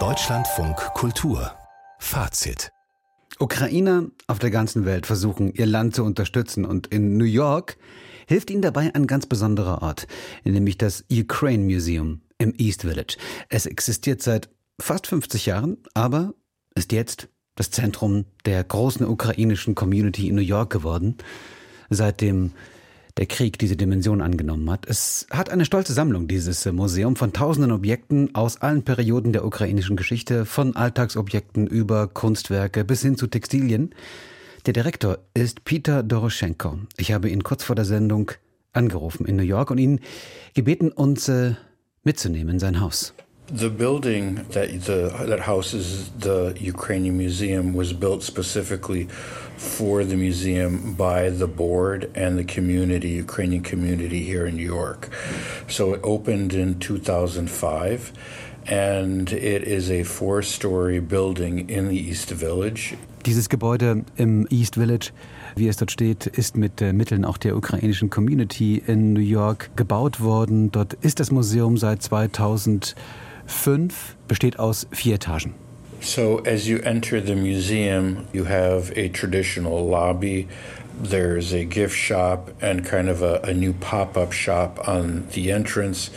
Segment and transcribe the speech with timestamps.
[0.00, 1.52] Deutschlandfunk Kultur.
[2.00, 2.72] Fazit.
[3.38, 6.64] Ukrainer auf der ganzen Welt versuchen, ihr Land zu unterstützen.
[6.64, 7.76] Und in New York
[8.26, 10.08] hilft ihnen dabei ein ganz besonderer Ort,
[10.42, 13.16] nämlich das Ukraine Museum im East Village.
[13.48, 14.50] Es existiert seit
[14.80, 16.34] fast 50 Jahren, aber
[16.74, 21.18] ist jetzt das Zentrum der großen ukrainischen Community in New York geworden,
[21.90, 22.54] seitdem
[23.16, 24.86] der Krieg diese Dimension angenommen hat.
[24.86, 29.96] Es hat eine stolze Sammlung, dieses Museum, von tausenden Objekten aus allen Perioden der ukrainischen
[29.96, 33.94] Geschichte, von Alltagsobjekten über Kunstwerke bis hin zu Textilien.
[34.66, 36.78] Der Direktor ist Peter Doroschenko.
[36.96, 38.32] Ich habe ihn kurz vor der Sendung
[38.72, 40.00] angerufen in New York und ihn
[40.54, 41.54] gebeten, uns äh,
[42.02, 43.14] mitzunehmen in sein Haus.
[43.46, 49.04] The building that the that houses the Ukrainian Museum was built specifically
[49.56, 55.10] for the museum by the board and the community, Ukrainian community here in New York.
[55.68, 58.12] So it opened in 2005
[58.66, 62.96] and it is a four-story building in the East Village.
[63.26, 65.12] Dieses Gebäude im East Village
[65.56, 69.70] wie es dort steht, ist mit äh, Mitteln auch der ukrainischen Community in New York
[69.76, 70.72] gebaut worden.
[70.72, 72.94] Dort ist das Museum seit 2000
[73.46, 75.54] 5 besteht aus vier Etagen.
[76.00, 80.48] So as you enter the museum, you have a traditional lobby.
[81.00, 86.10] There's a gift shop and kind of a, a new pop-up shop on the entrance.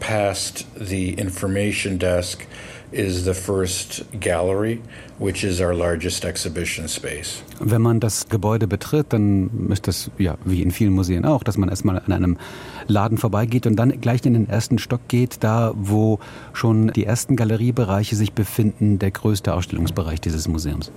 [0.00, 2.46] Past the information desk
[2.92, 4.80] is the first gallery,
[5.18, 7.42] which is our largest exhibition space.
[7.60, 11.56] Wenn man das Gebäude betritt, dann ist das ja wie in vielen Museen auch, dass
[11.56, 12.38] man erstmal an einem
[12.86, 16.18] Laden vorbeigeht und dann gleich in den ersten Stock geht, da wo
[16.52, 20.90] schon die ersten Galeriebereiche sich befinden, der größte Ausstellungsbereich dieses Museums.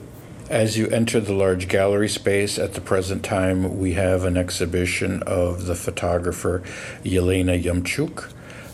[0.52, 5.22] As you enter the large gallery space, at the present time, we have an exhibition
[5.24, 6.64] of the photographer
[7.04, 8.30] Yelena Yamchuk.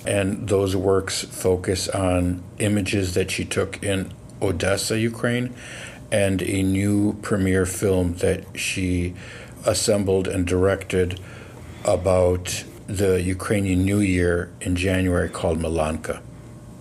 [0.07, 4.11] And those works focus on images that she took in
[4.41, 5.53] Odessa, Ukraine,
[6.11, 9.13] and a new premiere film that she
[9.65, 11.19] assembled and directed
[11.83, 16.21] about the Ukrainian New Year in January called Malanka.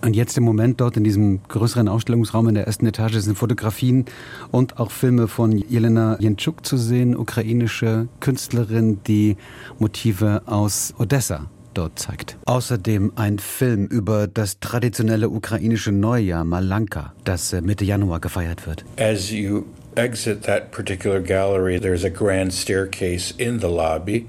[0.01, 4.05] Und jetzt im Moment dort in diesem größeren Ausstellungsraum in der ersten Etage sind Fotografien
[4.51, 9.35] und auch Filme von Jelena Jentschuk zu sehen, ukrainische Künstlerin, die
[9.79, 12.37] Motive aus Odessa dort zeigt.
[12.45, 18.85] Außerdem ein Film über das traditionelle ukrainische Neujahr Malanka, das äh, Mitte Januar gefeiert wird.
[18.97, 19.65] As you
[19.95, 24.27] exit that particular gallery, there's a grand staircase in the lobby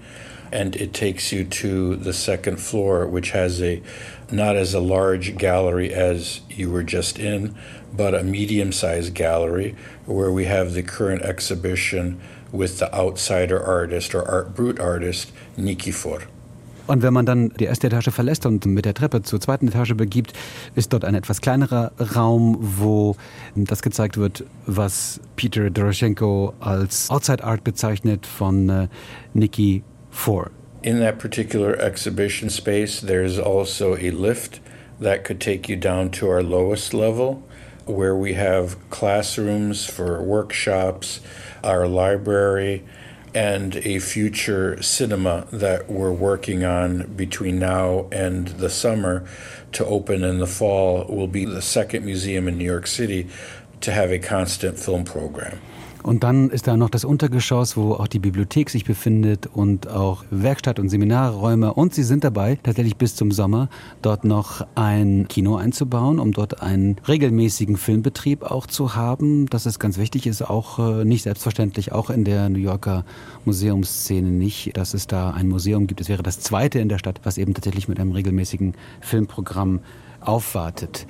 [0.52, 3.82] and it takes you to the second floor which has a
[4.30, 7.54] not as a large gallery as you were just in,
[7.92, 12.20] but a medium-sized gallery where we have the current exhibition
[12.52, 16.26] with the outsider artist or art brute artist Nikifor.
[16.86, 19.94] Und wenn man dann die erste Etage verlässt und mit der Treppe zur zweiten Etage
[19.94, 20.32] begibt,
[20.74, 23.16] ist dort ein etwas kleinerer Raum, wo
[23.54, 28.88] das gezeigt wird, was Peter Doroschenko als Outside Art bezeichnet von äh,
[29.34, 30.50] Nikki Four.
[30.82, 34.60] In that particular exhibition space, there's also a lift
[35.00, 37.42] that could take you down to our lowest level,
[37.86, 41.20] where we have classrooms for workshops,
[41.64, 42.84] our library,
[43.36, 49.28] and a future cinema that we're working on between now and the summer
[49.72, 53.28] to open in the fall will be the second museum in New York City
[53.82, 55.60] to have a constant film program.
[56.06, 60.24] Und dann ist da noch das Untergeschoss, wo auch die Bibliothek sich befindet und auch
[60.30, 61.74] Werkstatt- und Seminarräume.
[61.74, 63.68] Und sie sind dabei, tatsächlich bis zum Sommer,
[64.02, 69.46] dort noch ein Kino einzubauen, um dort einen regelmäßigen Filmbetrieb auch zu haben.
[69.46, 73.04] Das ist ganz wichtig, ist auch äh, nicht selbstverständlich, auch in der New Yorker
[73.44, 76.00] Museumsszene nicht, dass es da ein Museum gibt.
[76.00, 79.80] Es wäre das zweite in der Stadt, was eben tatsächlich mit einem regelmäßigen Filmprogramm
[80.20, 81.08] aufwartet.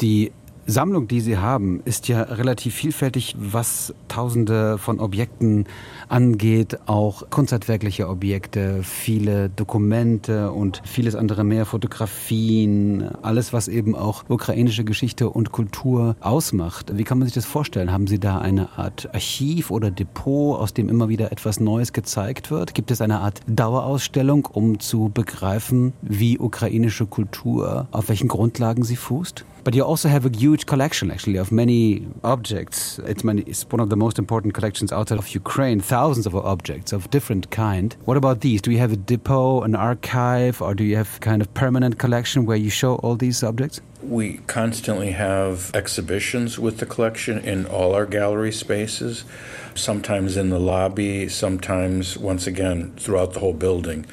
[0.00, 0.32] Die
[0.70, 5.64] Sammlung, die Sie haben, ist ja relativ vielfältig, was Tausende von Objekten
[6.10, 14.24] angeht, auch kunsthandwerkliche Objekte, viele Dokumente und vieles andere mehr, Fotografien, alles, was eben auch
[14.28, 16.98] ukrainische Geschichte und Kultur ausmacht.
[16.98, 17.90] Wie kann man sich das vorstellen?
[17.90, 22.50] Haben Sie da eine Art Archiv oder Depot, aus dem immer wieder etwas Neues gezeigt
[22.50, 22.74] wird?
[22.74, 28.96] Gibt es eine Art Dauerausstellung, um zu begreifen, wie ukrainische Kultur, auf welchen Grundlagen sie
[28.96, 29.46] fußt?
[29.68, 32.98] But you also have a huge collection, actually, of many objects.
[33.00, 35.78] It's, many, it's one of the most important collections outside of Ukraine.
[35.78, 37.94] Thousands of objects of different kind.
[38.06, 38.62] What about these?
[38.62, 42.46] Do you have a depot, an archive, or do you have kind of permanent collection
[42.46, 43.82] where you show all these objects?
[44.00, 49.26] We constantly have exhibitions with the collection in all our gallery spaces,
[49.74, 54.06] sometimes in the lobby, sometimes, once again, throughout the whole building.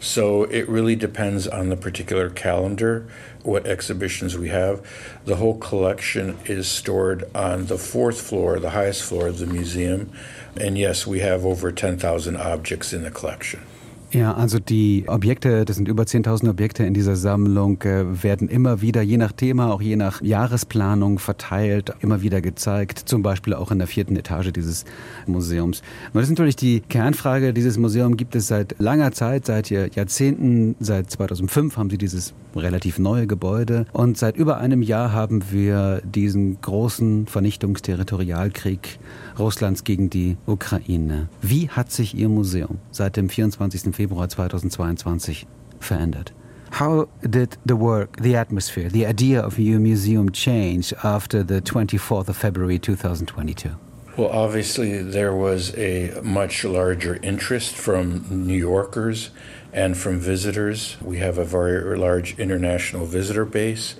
[0.00, 3.08] So it really depends on the particular calendar
[3.42, 4.86] what exhibitions we have.
[5.24, 10.12] The whole collection is stored on the fourth floor, the highest floor of the museum.
[10.56, 13.60] And yes, we have over 10,000 objects in the collection.
[14.10, 18.80] Ja, also die Objekte, das sind über 10.000 Objekte in dieser Sammlung, äh, werden immer
[18.80, 23.70] wieder, je nach Thema, auch je nach Jahresplanung verteilt, immer wieder gezeigt, zum Beispiel auch
[23.70, 24.86] in der vierten Etage dieses
[25.26, 25.82] Museums.
[26.06, 27.52] Und das ist natürlich die Kernfrage.
[27.52, 30.74] Dieses Museum gibt es seit langer Zeit, seit Jahrzehnten.
[30.80, 33.84] Seit 2005 haben sie dieses relativ neue Gebäude.
[33.92, 38.98] Und seit über einem Jahr haben wir diesen großen Vernichtungsterritorialkrieg
[39.38, 41.28] Russlands gegen die Ukraine.
[41.42, 43.92] Wie hat sich Ihr Museum seit dem 24.
[43.98, 45.46] Februar 2022
[45.80, 46.32] verändert?
[46.70, 52.28] How did the work, the atmosphere, the idea of your museum change after the 24th
[52.28, 53.70] of February 2022?
[54.16, 59.30] Well, obviously, there was a much larger interest from New Yorkers
[59.72, 60.96] and from visitors.
[61.00, 63.94] We have a very large international visitor base,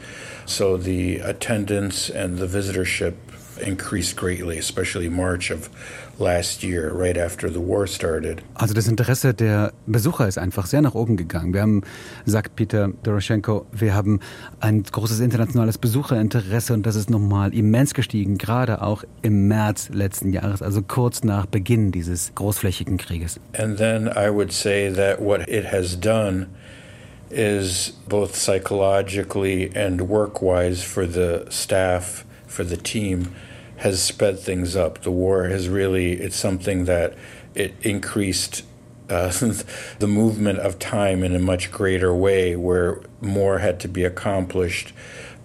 [0.44, 3.14] so the attendance and the visitorship
[8.54, 11.54] Also das Interesse der Besucher ist einfach sehr nach oben gegangen.
[11.54, 11.82] Wir haben,
[12.24, 14.20] sagt Peter Doroschenko, wir haben
[14.60, 20.32] ein großes internationales Besucherinteresse und das ist nochmal immens gestiegen, gerade auch im März letzten
[20.32, 23.40] Jahres, also kurz nach Beginn dieses großflächigen Krieges.
[23.52, 26.46] And then I would say that what it has done
[27.30, 33.28] is both psychologically and work-wise for the staff, for the team,
[33.78, 35.02] has sped things up.
[35.02, 37.14] The war has really, it's something that
[37.54, 38.64] it increased
[39.08, 39.28] uh,
[39.98, 44.92] the movement of time in a much greater way where more had to be accomplished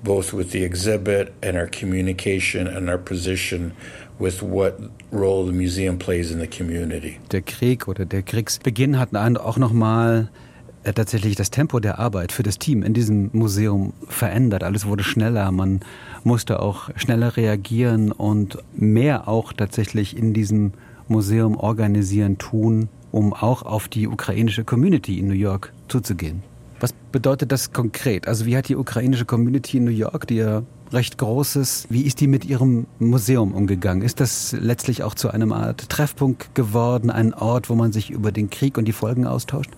[0.03, 3.73] both with the exhibit and our communication and our position
[4.19, 4.79] with what
[5.11, 7.19] role the museum plays in the community.
[7.29, 10.29] Der Krieg oder der Kriegsbeginn hat auch noch mal
[10.83, 14.63] tatsächlich das Tempo der Arbeit für das Team in diesem Museum verändert.
[14.63, 15.81] Alles wurde schneller, man
[16.23, 20.73] musste auch schneller reagieren und mehr auch tatsächlich in diesem
[21.07, 26.43] Museum organisieren, tun, um auch auf die ukrainische Community in New York zuzugehen.
[26.79, 28.27] Was bedeutet das konkret?
[28.27, 32.01] Also wie hat die ukrainische Community in New York, die ja recht groß ist, wie
[32.01, 34.03] ist die mit ihrem Museum umgegangen?
[34.03, 38.31] Ist das letztlich auch zu einem Art Treffpunkt geworden, ein Ort, wo man sich über
[38.31, 39.71] den Krieg und die Folgen austauscht?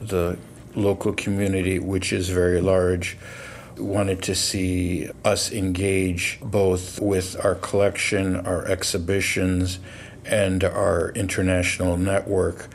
[0.00, 0.38] The
[0.74, 3.16] local community, which is very large,
[3.78, 9.78] wanted to see us engage both with our collection, our exhibitions,
[10.24, 12.68] and our international network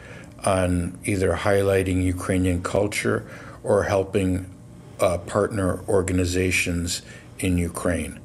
[0.46, 3.26] on either highlighting Ukrainian culture
[3.64, 4.50] or helping
[5.00, 7.02] uh, partner organizations
[7.40, 8.20] in Ukraine.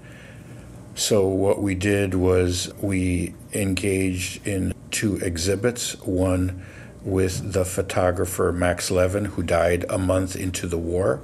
[0.94, 6.64] So, what we did was we engaged in two exhibits one
[7.06, 11.20] with the photographer Max Levin, who died a month into the war.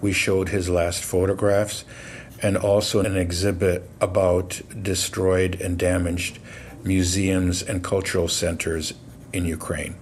[0.00, 1.84] We showed his last photographs
[2.40, 6.38] and also an exhibit about destroyed and damaged
[6.84, 8.94] museums and cultural centers
[9.32, 9.94] in Ukraine.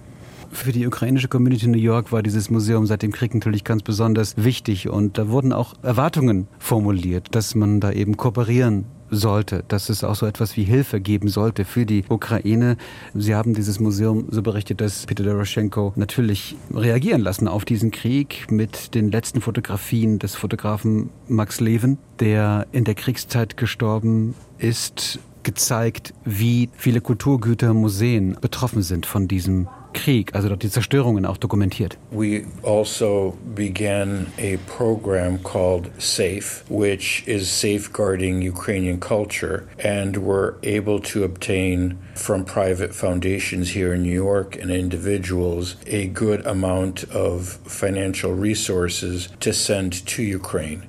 [0.51, 3.81] Für die ukrainische Community in New York war dieses Museum seit dem Krieg natürlich ganz
[3.81, 8.85] besonders wichtig und da wurden auch Erwartungen formuliert, dass man da eben kooperieren
[9.15, 12.77] sollte, dass es auch so etwas wie Hilfe geben sollte für die Ukraine.
[13.13, 18.51] Sie haben dieses Museum so berichtet, dass Peter Doroschenko natürlich reagieren lassen auf diesen Krieg
[18.51, 26.13] mit den letzten Fotografien des Fotografen Max Leven, der in der Kriegszeit gestorben ist, gezeigt,
[26.23, 31.97] wie viele Kulturgüter, Museen betroffen sind von diesem Krieg, also die Zerstörungen auch dokumentiert.
[32.11, 40.99] We also began a program called SAFE, which is safeguarding Ukrainian culture, and we're able
[41.01, 47.59] to obtain from private foundations here in New York and individuals a good amount of
[47.65, 50.83] financial resources to send to Ukraine,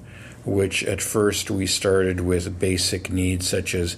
[0.44, 3.96] which at first we started with basic needs such as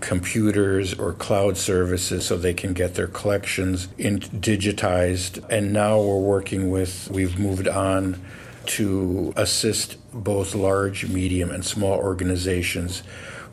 [0.00, 5.44] computers or cloud services so they can get their collections in digitized.
[5.48, 8.20] And now we're working with we've moved on
[8.66, 13.02] to assist both large medium and small organizations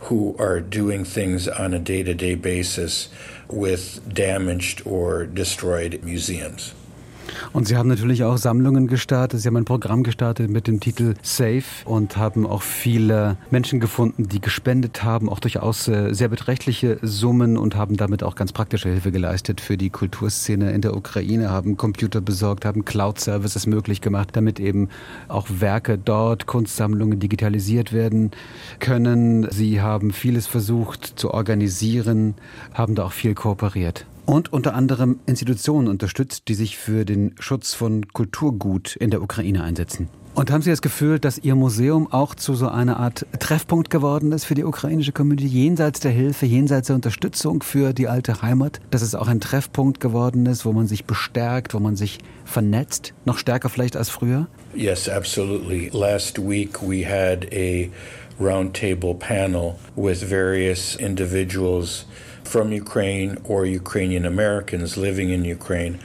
[0.02, 3.10] who are doing things on a day-to-day basis
[3.48, 6.74] with damaged or destroyed museums
[7.52, 9.40] Und Sie haben natürlich auch Sammlungen gestartet.
[9.42, 14.28] Sie haben ein Programm gestartet mit dem Titel Safe und haben auch viele Menschen gefunden,
[14.28, 18.90] die gespendet haben, auch durchaus äh, sehr beträchtliche Summen und haben damit auch ganz praktische
[18.90, 24.30] Hilfe geleistet für die Kulturszene in der Ukraine, haben Computer besorgt, haben Cloud-Services möglich gemacht,
[24.34, 24.90] damit eben
[25.28, 28.32] auch Werke dort, Kunstsammlungen digitalisiert werden
[28.80, 29.48] können.
[29.52, 32.36] Sie haben vieles versucht zu organisieren,
[32.74, 37.74] haben da auch viel kooperiert und unter anderem Institutionen unterstützt, die sich für den Schutz
[37.74, 40.10] von Kulturgut in der Ukraine einsetzen.
[40.36, 44.32] Und haben Sie das Gefühl, dass Ihr Museum auch zu so einer Art Treffpunkt geworden
[44.32, 48.82] ist für die ukrainische Community, jenseits der Hilfe, jenseits der Unterstützung für die alte Heimat?
[48.90, 53.14] Dass es auch ein Treffpunkt geworden ist, wo man sich bestärkt, wo man sich vernetzt,
[53.26, 54.48] noch stärker vielleicht als früher?
[54.74, 55.92] Yes, absolutely.
[55.94, 57.90] Last week we had a
[58.40, 62.08] roundtable panel with various individuals
[62.46, 66.00] from Ukraine or Ukrainian Americans living in Ukraine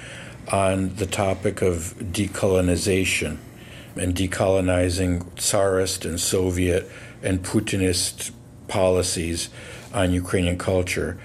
[0.51, 3.39] on the topic of decolonization.
[3.97, 6.89] and decolonizing Tsarist and Soviet
[7.23, 8.31] and Putinist
[8.69, 9.49] policies
[9.93, 11.19] on Ukrainian culture.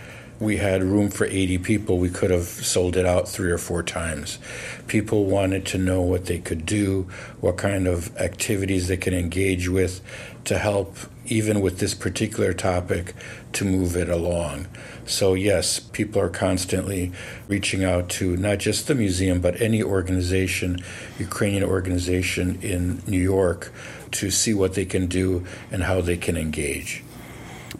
[0.44, 2.00] We had room for 80 people.
[2.00, 4.40] We could have sold it out three or four times.
[4.88, 7.04] People wanted to know what they could do,
[7.40, 10.02] what kind of activities they can engage with
[10.44, 13.14] to help, even with this particular topic,
[13.54, 14.68] to move it along.
[15.06, 17.14] So, yes, people are constantly
[17.48, 20.84] reaching out to not just the museum, but any organization,
[21.20, 23.72] Ukrainian organization in New York,
[24.12, 27.02] to see what they can do and how they can engage.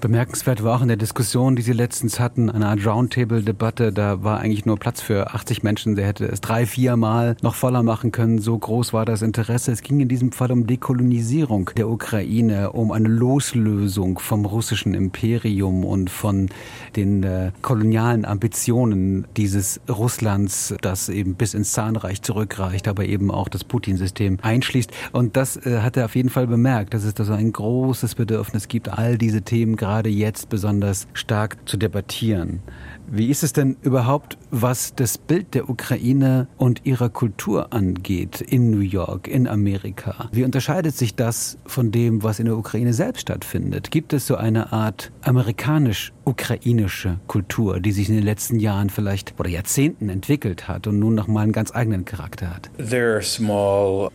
[0.04, 4.42] Bemerkenswert war auch in der Diskussion, die Sie letztens hatten, eine Art Roundtable-Debatte, da war
[4.42, 5.96] eigentlich nur Platz für 80 Menschen.
[5.96, 8.40] Der hätte es drei, viermal noch voller machen können.
[8.40, 9.72] So groß war das Interesse.
[9.72, 15.86] Es ging in diesem Fall um Dekolonisierung der Ukraine, um eine Loslösung vom russischen Imperium
[15.86, 16.50] und von
[16.98, 23.48] den äh, kolonialen Ambitionen dieses Russlands, das eben bis ins Zahnreich zurückreicht, aber eben auch
[23.48, 24.92] das Putin-System einschließt.
[25.14, 28.16] Und das äh, hat er auf jeden Fall bemerkt, dass es da so ein großes
[28.16, 32.62] Bedürfnis gibt, all diese Themen gerade gerade jetzt besonders stark zu debattieren.
[33.08, 38.72] Wie ist es denn überhaupt, was das Bild der Ukraine und ihrer Kultur angeht in
[38.72, 40.30] New York, in Amerika?
[40.32, 43.92] Wie unterscheidet sich das von dem, was in der Ukraine selbst stattfindet?
[43.92, 49.50] Gibt es so eine Art amerikanisch-ukrainische Kultur, die sich in den letzten Jahren vielleicht oder
[49.50, 52.72] Jahrzehnten entwickelt hat und nun nochmal einen ganz eigenen Charakter hat?
[52.80, 54.10] There are small,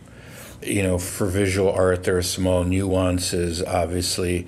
[0.61, 4.45] you know, for visual art, there are small nuances, obviously.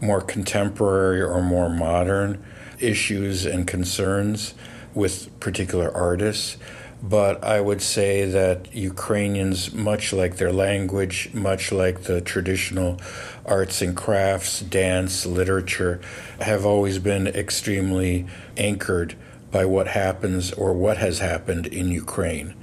[0.00, 2.42] More contemporary or more modern
[2.78, 4.54] issues and concerns
[4.94, 6.56] with particular artists.
[7.02, 12.98] But I would say that Ukrainians, much like their language, much like the traditional
[13.44, 16.00] arts and crafts, dance, literature,
[16.40, 18.26] have always been extremely
[18.56, 19.14] anchored
[19.50, 22.54] by what happens or what has happened in Ukraine.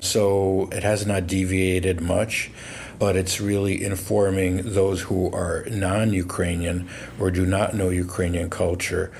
[0.00, 2.50] So it has not deviated much
[2.98, 6.88] but it's really informing those who are non Ukrainian
[7.18, 9.10] or do not know Ukrainian culture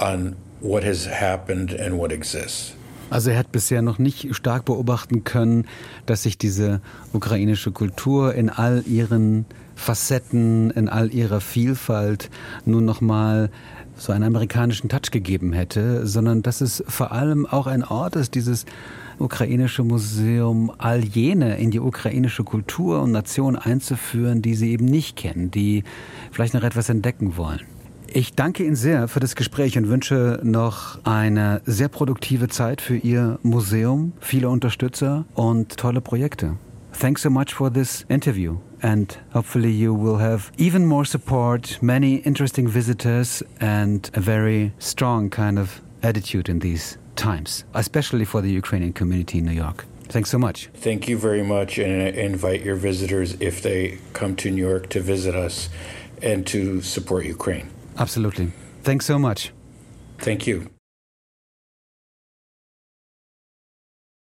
[0.00, 2.74] on what has happened and what exists.
[3.10, 5.66] Also er hat bisher noch nicht stark beobachten können,
[6.06, 6.80] dass sich diese
[7.12, 9.44] ukrainische Kultur in all ihren
[9.84, 12.30] Facetten, in all ihrer Vielfalt
[12.64, 13.50] nun noch mal
[13.96, 18.34] so einen amerikanischen Touch gegeben hätte, sondern dass es vor allem auch ein Ort ist,
[18.34, 18.64] dieses
[19.18, 25.16] ukrainische Museum, all jene in die ukrainische Kultur und Nation einzuführen, die sie eben nicht
[25.16, 25.84] kennen, die
[26.32, 27.60] vielleicht noch etwas entdecken wollen.
[28.08, 32.96] Ich danke Ihnen sehr für das Gespräch und wünsche noch eine sehr produktive Zeit für
[32.96, 36.56] Ihr Museum, viele Unterstützer und tolle Projekte.
[36.98, 38.56] Thanks so much for this interview.
[38.84, 45.30] And hopefully, you will have even more support, many interesting visitors, and a very strong
[45.30, 49.86] kind of attitude in these times, especially for the Ukrainian community in New York.
[50.08, 50.68] Thanks so much.
[50.74, 54.90] Thank you very much, and I invite your visitors, if they come to New York,
[54.90, 55.70] to visit us
[56.22, 57.66] and to support Ukraine.
[57.96, 58.52] Absolutely.
[58.82, 59.50] Thanks so much.
[60.18, 60.73] Thank you.